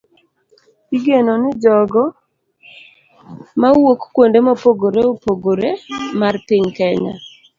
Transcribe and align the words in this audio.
Igeno 0.95 1.31
gi 1.43 1.51
jogo 1.63 2.03
mawuok 3.61 4.01
kuonde 4.13 4.39
mopogore 4.47 5.01
opogore 5.13 5.69
mar 6.19 6.35
piny 6.47 6.65
Kenya 6.77 7.13